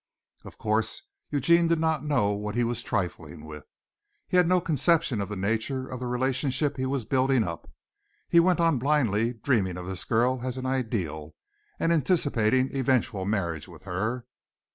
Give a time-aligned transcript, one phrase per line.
[0.43, 3.67] Of course, Eugene did not know what he was trifling with.
[4.27, 7.69] He had no conception of the nature of the relationship he was building up.
[8.27, 11.35] He went on blindly dreaming of this girl as an ideal,
[11.79, 14.25] and anticipating eventual marriage with her.